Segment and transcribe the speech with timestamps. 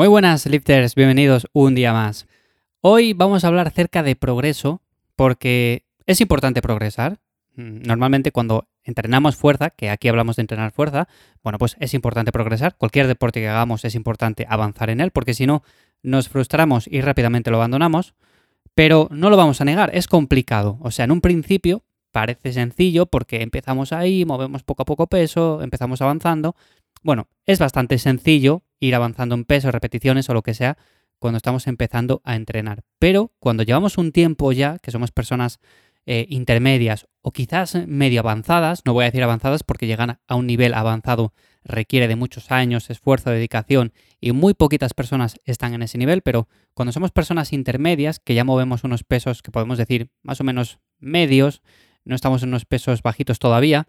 [0.00, 2.26] Muy buenas, lifters, bienvenidos un día más.
[2.80, 4.80] Hoy vamos a hablar acerca de progreso
[5.14, 7.20] porque es importante progresar.
[7.54, 11.06] Mm, normalmente cuando entrenamos fuerza, que aquí hablamos de entrenar fuerza,
[11.44, 12.76] bueno, pues es importante progresar.
[12.78, 15.62] Cualquier deporte que hagamos es importante avanzar en él porque si no
[16.02, 18.14] nos frustramos y rápidamente lo abandonamos.
[18.74, 20.78] Pero no lo vamos a negar, es complicado.
[20.80, 25.60] O sea, en un principio parece sencillo porque empezamos ahí, movemos poco a poco peso,
[25.60, 26.56] empezamos avanzando.
[27.02, 30.76] Bueno, es bastante sencillo ir avanzando en peso, repeticiones o lo que sea
[31.18, 32.82] cuando estamos empezando a entrenar.
[32.98, 35.60] Pero cuando llevamos un tiempo ya, que somos personas
[36.06, 40.46] eh, intermedias o quizás medio avanzadas, no voy a decir avanzadas porque llegan a un
[40.46, 45.98] nivel avanzado requiere de muchos años, esfuerzo, dedicación y muy poquitas personas están en ese
[45.98, 50.40] nivel, pero cuando somos personas intermedias, que ya movemos unos pesos que podemos decir más
[50.40, 51.62] o menos medios,
[52.04, 53.86] no estamos en unos pesos bajitos todavía,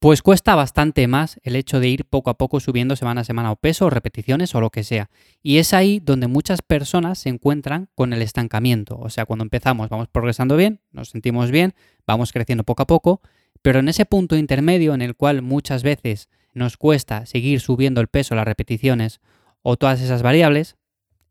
[0.00, 3.50] pues cuesta bastante más el hecho de ir poco a poco subiendo semana a semana
[3.50, 5.10] o peso o repeticiones o lo que sea.
[5.42, 8.96] Y es ahí donde muchas personas se encuentran con el estancamiento.
[8.96, 11.74] O sea, cuando empezamos vamos progresando bien, nos sentimos bien,
[12.06, 13.22] vamos creciendo poco a poco,
[13.60, 18.08] pero en ese punto intermedio en el cual muchas veces nos cuesta seguir subiendo el
[18.08, 19.20] peso, las repeticiones
[19.62, 20.76] o todas esas variables,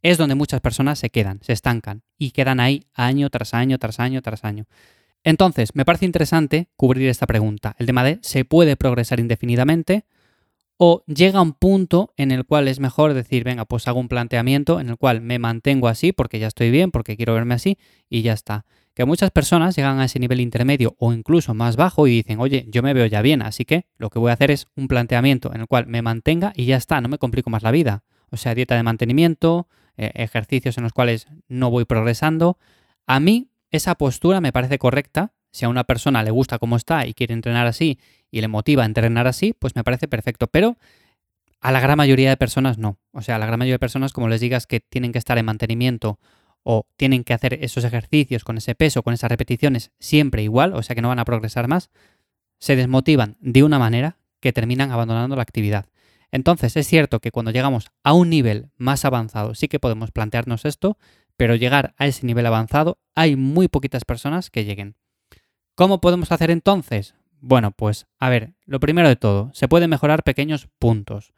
[0.01, 3.99] es donde muchas personas se quedan, se estancan y quedan ahí año tras año, tras
[3.99, 4.65] año, tras año.
[5.27, 7.75] Entonces, me parece interesante cubrir esta pregunta.
[7.79, 10.05] ¿El tema de se puede progresar indefinidamente?
[10.77, 14.79] ¿O llega un punto en el cual es mejor decir, venga, pues hago un planteamiento
[14.79, 17.77] en el cual me mantengo así porque ya estoy bien, porque quiero verme así
[18.09, 18.63] y ya está?
[18.93, 22.65] Que muchas personas llegan a ese nivel intermedio o incluso más bajo y dicen, oye,
[22.69, 25.53] yo me veo ya bien, así que lo que voy a hacer es un planteamiento
[25.53, 28.05] en el cual me mantenga y ya está, no me complico más la vida.
[28.29, 29.67] O sea, dieta de mantenimiento,
[29.97, 32.57] eh, ejercicios en los cuales no voy progresando.
[33.05, 35.33] A mí esa postura me parece correcta.
[35.51, 37.99] Si a una persona le gusta cómo está y quiere entrenar así
[38.31, 40.47] y le motiva a entrenar así, pues me parece perfecto.
[40.47, 40.77] Pero
[41.61, 42.97] a la gran mayoría de personas no.
[43.11, 45.37] O sea, a la gran mayoría de personas, como les digas que tienen que estar
[45.37, 46.19] en mantenimiento
[46.63, 50.83] o tienen que hacer esos ejercicios con ese peso, con esas repeticiones, siempre igual, o
[50.83, 51.89] sea que no van a progresar más,
[52.59, 55.85] se desmotivan de una manera que terminan abandonando la actividad.
[56.31, 60.65] Entonces es cierto que cuando llegamos a un nivel más avanzado sí que podemos plantearnos
[60.65, 60.97] esto,
[61.37, 64.95] pero llegar a ese nivel avanzado hay muy poquitas personas que lleguen.
[65.75, 67.15] ¿Cómo podemos hacer entonces?
[67.39, 71.33] Bueno, pues a ver, lo primero de todo, se pueden mejorar pequeños puntos.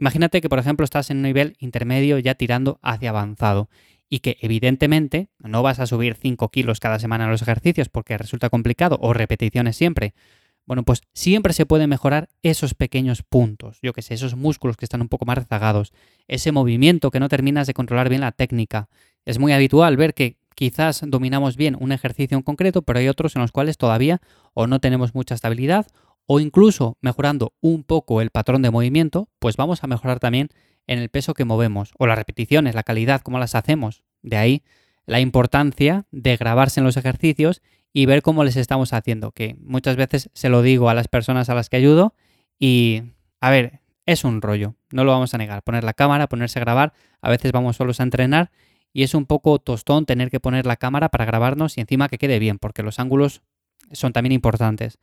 [0.00, 3.68] Imagínate que, por ejemplo, estás en un nivel intermedio ya tirando hacia avanzado
[4.08, 8.18] y que evidentemente no vas a subir 5 kilos cada semana en los ejercicios porque
[8.18, 10.14] resulta complicado o repeticiones siempre.
[10.66, 14.84] Bueno, pues siempre se puede mejorar esos pequeños puntos, yo que sé, esos músculos que
[14.84, 15.94] están un poco más rezagados,
[16.26, 18.88] ese movimiento que no terminas de controlar bien la técnica,
[19.28, 23.36] es muy habitual ver que quizás dominamos bien un ejercicio en concreto, pero hay otros
[23.36, 24.22] en los cuales todavía
[24.54, 25.86] o no tenemos mucha estabilidad
[26.24, 30.48] o incluso mejorando un poco el patrón de movimiento, pues vamos a mejorar también
[30.86, 34.02] en el peso que movemos o las repeticiones, la calidad, cómo las hacemos.
[34.22, 34.62] De ahí
[35.04, 37.60] la importancia de grabarse en los ejercicios
[37.92, 41.50] y ver cómo les estamos haciendo, que muchas veces se lo digo a las personas
[41.50, 42.14] a las que ayudo
[42.58, 43.02] y,
[43.42, 45.62] a ver, es un rollo, no lo vamos a negar.
[45.62, 48.50] Poner la cámara, ponerse a grabar, a veces vamos solos a entrenar
[48.92, 52.18] y es un poco tostón tener que poner la cámara para grabarnos y encima que
[52.18, 53.42] quede bien, porque los ángulos
[53.92, 54.98] son también importantes.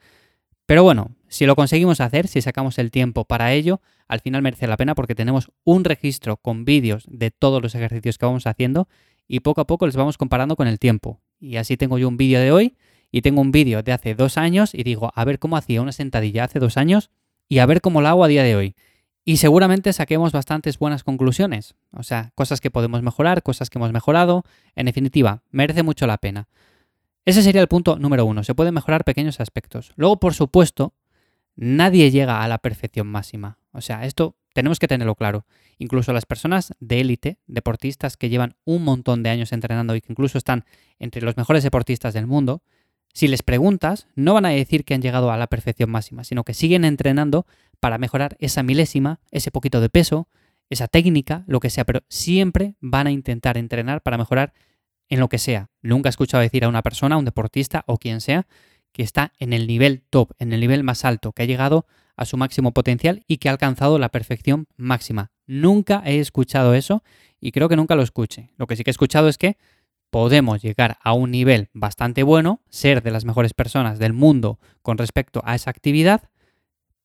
[0.66, 4.68] Pero bueno, si lo conseguimos hacer, si sacamos el tiempo para ello, al final merece
[4.68, 8.88] la pena porque tenemos un registro con vídeos de todos los ejercicios que vamos haciendo
[9.28, 11.22] y poco a poco les vamos comparando con el tiempo.
[11.40, 12.75] Y así tengo yo un vídeo de hoy
[13.12, 15.91] y tengo un vídeo de hace dos años y digo, a ver cómo hacía una
[15.91, 17.12] sentadilla hace dos años
[17.47, 18.75] y a ver cómo la hago a día de hoy.
[19.28, 21.74] Y seguramente saquemos bastantes buenas conclusiones.
[21.91, 24.44] O sea, cosas que podemos mejorar, cosas que hemos mejorado.
[24.75, 26.47] En definitiva, merece mucho la pena.
[27.25, 28.44] Ese sería el punto número uno.
[28.44, 29.94] Se pueden mejorar pequeños aspectos.
[29.96, 30.94] Luego, por supuesto,
[31.56, 33.58] nadie llega a la perfección máxima.
[33.72, 35.47] O sea, esto tenemos que tenerlo claro.
[35.80, 40.14] Incluso las personas de élite, deportistas que llevan un montón de años entrenando y que
[40.14, 40.66] incluso están
[41.00, 42.62] entre los mejores deportistas del mundo,
[43.16, 46.44] si les preguntas, no van a decir que han llegado a la perfección máxima, sino
[46.44, 47.47] que siguen entrenando
[47.80, 50.28] para mejorar esa milésima, ese poquito de peso,
[50.69, 54.53] esa técnica, lo que sea, pero siempre van a intentar entrenar para mejorar
[55.09, 55.70] en lo que sea.
[55.82, 58.47] Nunca he escuchado decir a una persona, a un deportista o quien sea,
[58.91, 61.85] que está en el nivel top, en el nivel más alto, que ha llegado
[62.16, 65.32] a su máximo potencial y que ha alcanzado la perfección máxima.
[65.46, 67.03] Nunca he escuchado eso
[67.40, 68.52] y creo que nunca lo escuche.
[68.58, 69.58] Lo que sí que he escuchado es que
[70.09, 74.97] podemos llegar a un nivel bastante bueno, ser de las mejores personas del mundo con
[74.97, 76.29] respecto a esa actividad,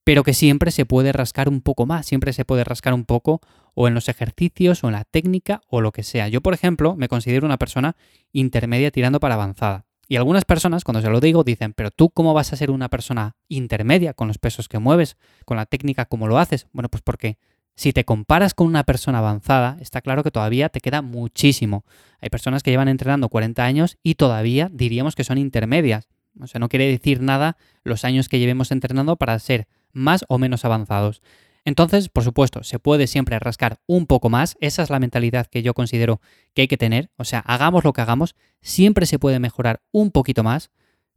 [0.05, 3.41] pero que siempre se puede rascar un poco más, siempre se puede rascar un poco
[3.75, 6.29] o en los ejercicios o en la técnica o lo que sea.
[6.29, 7.97] Yo, por ejemplo, me considero una persona
[8.33, 9.85] intermedia tirando para avanzada.
[10.09, 12.89] Y algunas personas, cuando se lo digo, dicen, pero tú cómo vas a ser una
[12.89, 16.67] persona intermedia con los pesos que mueves, con la técnica como lo haces?
[16.73, 17.39] Bueno, pues porque
[17.81, 21.87] Si te comparas con una persona avanzada, está claro que todavía te queda muchísimo.
[22.21, 26.09] Hay personas que llevan entrenando 40 años y todavía diríamos que son intermedias.
[26.39, 30.39] O sea, no quiere decir nada los años que llevemos entrenando para ser más o
[30.39, 31.23] menos avanzados.
[31.65, 34.57] Entonces, por supuesto, se puede siempre rascar un poco más.
[34.61, 36.21] Esa es la mentalidad que yo considero
[36.55, 37.11] que hay que tener.
[37.17, 40.71] O sea, hagamos lo que hagamos, siempre se puede mejorar un poquito más,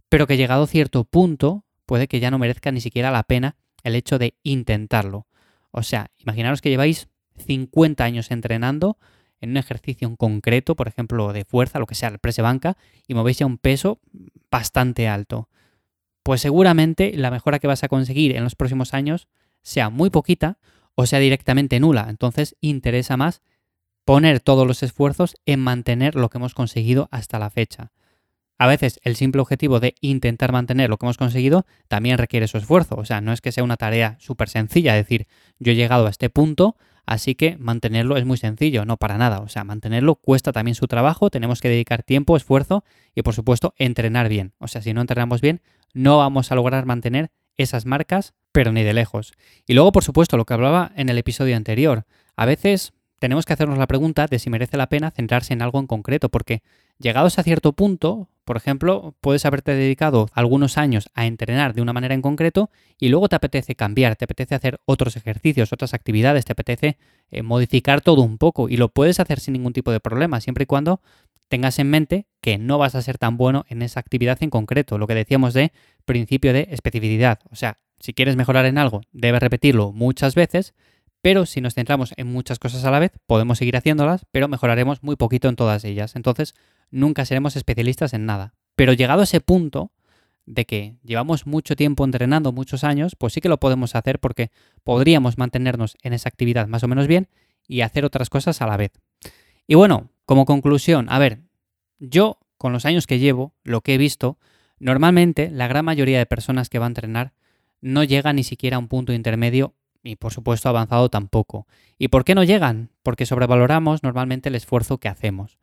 [0.09, 3.55] pero que llegado a cierto punto, puede que ya no merezca ni siquiera la pena
[3.83, 5.27] el hecho de intentarlo.
[5.71, 8.97] O sea, imaginaros que lleváis 50 años entrenando
[9.41, 12.77] en un ejercicio en concreto, por ejemplo, de fuerza, lo que sea, el press banca,
[13.07, 13.99] y movéis a un peso
[14.49, 15.49] bastante alto.
[16.23, 19.27] Pues seguramente la mejora que vas a conseguir en los próximos años
[19.61, 20.57] sea muy poquita
[20.95, 22.07] o sea directamente nula.
[22.09, 23.41] Entonces interesa más
[24.05, 27.91] poner todos los esfuerzos en mantener lo que hemos conseguido hasta la fecha.
[28.57, 32.57] A veces el simple objetivo de intentar mantener lo que hemos conseguido también requiere su
[32.57, 32.95] esfuerzo.
[32.95, 35.27] O sea, no es que sea una tarea súper sencilla, decir,
[35.59, 38.85] yo he llegado a este punto, así que mantenerlo es muy sencillo.
[38.85, 39.39] No, para nada.
[39.39, 42.83] O sea, mantenerlo cuesta también su trabajo, tenemos que dedicar tiempo, esfuerzo
[43.15, 44.53] y por supuesto entrenar bien.
[44.59, 45.61] O sea, si no entrenamos bien,
[45.93, 49.33] no vamos a lograr mantener esas marcas, pero ni de lejos.
[49.67, 52.05] Y luego, por supuesto, lo que hablaba en el episodio anterior.
[52.35, 55.79] A veces tenemos que hacernos la pregunta de si merece la pena centrarse en algo
[55.79, 56.61] en concreto, porque
[56.99, 61.93] llegados a cierto punto, por ejemplo, puedes haberte dedicado algunos años a entrenar de una
[61.93, 62.69] manera en concreto
[62.99, 66.97] y luego te apetece cambiar, te apetece hacer otros ejercicios, otras actividades, te apetece
[67.31, 70.63] eh, modificar todo un poco y lo puedes hacer sin ningún tipo de problema, siempre
[70.63, 70.99] y cuando
[71.53, 74.97] tengas en mente que no vas a ser tan bueno en esa actividad en concreto,
[74.97, 75.71] lo que decíamos de
[76.03, 77.41] principio de especificidad.
[77.51, 80.73] O sea, si quieres mejorar en algo, debes repetirlo muchas veces
[81.23, 85.03] pero si nos centramos en muchas cosas a la vez, podemos seguir haciéndolas, pero mejoraremos
[85.03, 86.17] muy poquito en todas ellas.
[86.17, 86.53] Entonces,
[86.91, 88.55] nunca seremos especialistas en nada.
[88.75, 89.93] Pero llegado a ese punto
[90.45, 94.51] de que llevamos mucho tiempo entrenando, muchos años, pues sí que lo podemos hacer porque
[94.83, 97.29] podríamos mantenernos en esa actividad más o menos bien
[97.69, 98.91] y hacer otras cosas a la vez.
[99.65, 101.41] Y bueno, como conclusión, a ver,
[101.99, 104.37] yo con los años que llevo, lo que he visto,
[104.79, 107.33] normalmente la gran mayoría de personas que va a entrenar
[107.81, 111.67] no llega ni siquiera a un punto intermedio y por supuesto avanzado tampoco.
[111.97, 112.89] ¿Y por qué no llegan?
[113.03, 115.57] Porque sobrevaloramos normalmente el esfuerzo que hacemos.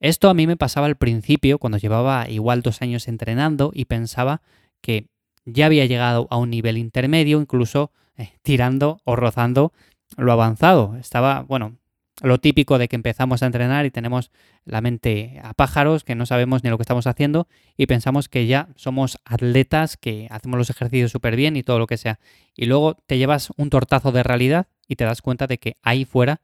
[0.00, 4.42] Esto a mí me pasaba al principio, cuando llevaba igual dos años entrenando y pensaba
[4.80, 5.06] que
[5.46, 9.72] ya había llegado a un nivel intermedio, incluso eh, tirando o rozando
[10.16, 10.96] lo avanzado.
[10.96, 11.76] Estaba, bueno,
[12.22, 14.30] lo típico de que empezamos a entrenar y tenemos
[14.64, 18.46] la mente a pájaros, que no sabemos ni lo que estamos haciendo y pensamos que
[18.46, 22.20] ya somos atletas, que hacemos los ejercicios súper bien y todo lo que sea.
[22.54, 26.04] Y luego te llevas un tortazo de realidad y te das cuenta de que ahí
[26.04, 26.40] fuera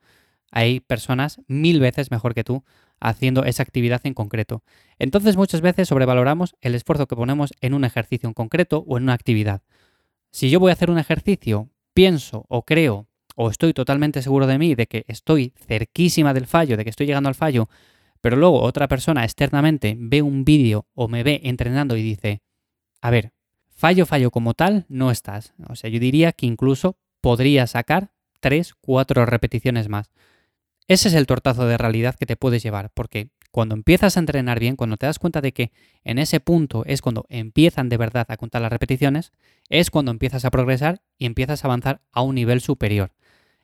[0.51, 2.65] hay personas mil veces mejor que tú
[2.99, 4.63] haciendo esa actividad en concreto.
[4.99, 9.05] Entonces muchas veces sobrevaloramos el esfuerzo que ponemos en un ejercicio en concreto o en
[9.05, 9.63] una actividad.
[10.33, 13.09] Si yo voy a hacer un ejercicio, pienso o creo
[13.43, 17.07] o estoy totalmente seguro de mí, de que estoy cerquísima del fallo, de que estoy
[17.07, 17.71] llegando al fallo,
[18.21, 22.43] pero luego otra persona externamente ve un vídeo o me ve entrenando y dice,
[23.01, 23.33] a ver,
[23.71, 25.55] fallo, fallo como tal, no estás.
[25.71, 30.11] O sea, yo diría que incluso podría sacar 3, 4 repeticiones más.
[30.87, 34.61] Ese es el tortazo de realidad que te puedes llevar, porque cuando empiezas a entrenar
[34.61, 35.73] bien, cuando te das cuenta de que
[36.05, 39.33] en ese punto es cuando empiezan de verdad a contar las repeticiones,
[39.71, 43.13] es cuando empiezas a progresar y empiezas a avanzar a un nivel superior.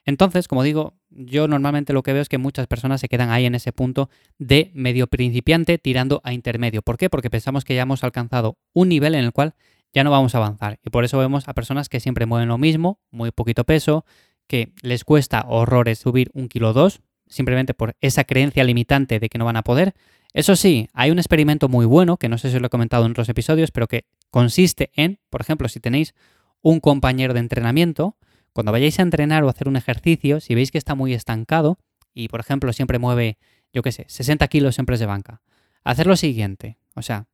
[0.06, 3.44] Entonces, como digo, yo normalmente lo que veo es que muchas personas se quedan ahí
[3.44, 4.08] en ese punto
[4.38, 6.80] de medio principiante tirando a intermedio.
[6.80, 7.10] ¿Por qué?
[7.10, 9.54] Porque pensamos que ya hemos alcanzado un nivel en el cual
[9.92, 10.78] ya no vamos a avanzar.
[10.84, 14.04] Y por eso vemos a personas que siempre mueven lo mismo, muy poquito peso,
[14.46, 19.38] que les cuesta horrores subir un kilo dos, simplemente por esa creencia limitante de que
[19.38, 19.94] no van a poder.
[20.32, 23.10] Eso sí, hay un experimento muy bueno, que no sé si lo he comentado en
[23.10, 26.14] otros episodios, pero que consiste en, por ejemplo, si tenéis
[26.62, 28.16] un compañero de entrenamiento,
[28.56, 31.78] cuando vayáis a entrenar o hacer un ejercicio, si veis que está muy estancado
[32.14, 33.36] y, por ejemplo, siempre mueve,
[33.70, 35.42] yo qué sé, 60 kilos en press de banca,
[35.84, 37.26] hacer lo siguiente, o sea,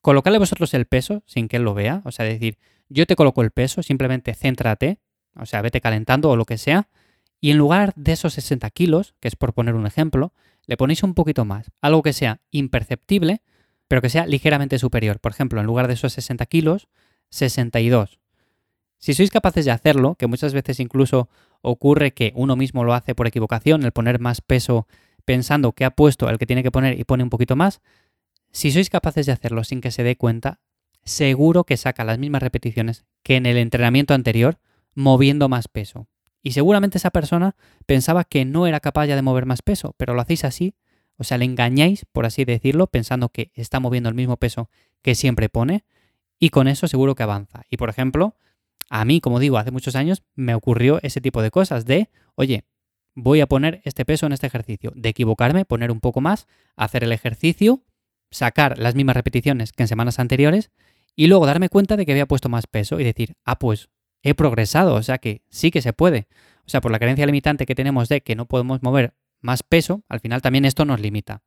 [0.00, 2.56] colocarle vosotros el peso sin que él lo vea, o sea, decir,
[2.88, 5.00] yo te coloco el peso, simplemente céntrate,
[5.36, 6.88] o sea, vete calentando o lo que sea,
[7.42, 10.32] y en lugar de esos 60 kilos, que es por poner un ejemplo,
[10.64, 13.42] le ponéis un poquito más, algo que sea imperceptible,
[13.86, 15.20] pero que sea ligeramente superior.
[15.20, 16.88] Por ejemplo, en lugar de esos 60 kilos,
[17.28, 18.18] 62.
[19.04, 21.28] Si sois capaces de hacerlo, que muchas veces incluso
[21.60, 24.86] ocurre que uno mismo lo hace por equivocación, el poner más peso
[25.26, 27.82] pensando que ha puesto el que tiene que poner y pone un poquito más,
[28.50, 30.60] si sois capaces de hacerlo sin que se dé cuenta,
[31.04, 34.56] seguro que saca las mismas repeticiones que en el entrenamiento anterior,
[34.94, 36.08] moviendo más peso.
[36.42, 40.14] Y seguramente esa persona pensaba que no era capaz ya de mover más peso, pero
[40.14, 40.76] lo hacéis así,
[41.18, 44.70] o sea, le engañáis, por así decirlo, pensando que está moviendo el mismo peso
[45.02, 45.84] que siempre pone,
[46.38, 47.64] y con eso seguro que avanza.
[47.68, 48.34] Y por ejemplo,
[48.90, 52.64] a mí, como digo, hace muchos años me ocurrió ese tipo de cosas de, oye,
[53.14, 57.04] voy a poner este peso en este ejercicio, de equivocarme, poner un poco más, hacer
[57.04, 57.82] el ejercicio,
[58.30, 60.70] sacar las mismas repeticiones que en semanas anteriores
[61.16, 63.88] y luego darme cuenta de que había puesto más peso y decir, ah, pues
[64.22, 66.26] he progresado, o sea que sí que se puede.
[66.66, 70.02] O sea, por la creencia limitante que tenemos de que no podemos mover más peso,
[70.08, 71.42] al final también esto nos limita.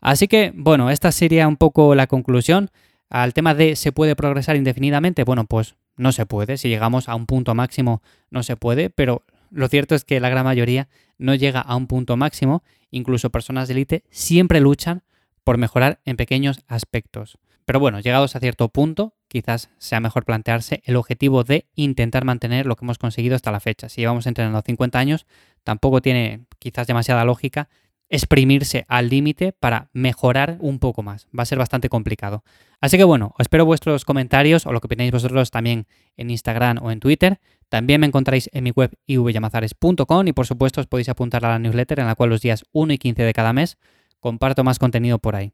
[0.00, 2.70] Así que, bueno, esta sería un poco la conclusión.
[3.10, 6.56] Al tema de se puede progresar indefinidamente, bueno, pues no se puede.
[6.56, 10.28] Si llegamos a un punto máximo, no se puede, pero lo cierto es que la
[10.28, 12.62] gran mayoría no llega a un punto máximo.
[12.90, 15.02] Incluso personas de élite siempre luchan
[15.44, 17.38] por mejorar en pequeños aspectos.
[17.64, 22.66] Pero bueno, llegados a cierto punto, quizás sea mejor plantearse el objetivo de intentar mantener
[22.66, 23.88] lo que hemos conseguido hasta la fecha.
[23.88, 25.26] Si llevamos entrenando 50 años,
[25.62, 27.68] tampoco tiene quizás demasiada lógica
[28.14, 31.26] exprimirse al límite para mejorar un poco más.
[31.36, 32.44] Va a ser bastante complicado.
[32.80, 36.92] Así que bueno, espero vuestros comentarios o lo que opináis vosotros también en Instagram o
[36.92, 37.40] en Twitter.
[37.68, 41.58] También me encontráis en mi web ivyamazares.com y por supuesto os podéis apuntar a la
[41.58, 43.78] newsletter en la cual los días 1 y 15 de cada mes
[44.20, 45.52] comparto más contenido por ahí.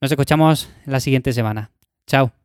[0.00, 1.72] Nos escuchamos la siguiente semana.
[2.06, 2.41] Chao.